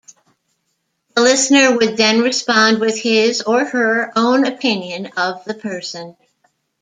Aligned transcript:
The 1.13 1.21
listener 1.21 1.77
would 1.77 1.95
then 1.95 2.21
respond 2.21 2.79
with 2.79 2.97
his 2.99 3.43
or 3.43 3.65
her 3.65 4.11
own 4.17 4.47
opinion 4.47 5.11
of 5.15 5.43
the 5.45 5.53
person. 5.53 6.17